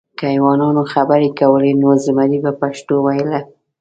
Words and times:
که 0.17 0.25
حیواناتو 0.33 0.83
خبرې 0.93 1.29
کولی، 1.39 1.71
نو 1.81 1.89
زمری 2.05 2.37
به 2.43 2.51
پښتو 2.61 2.95
ویله. 3.01 3.39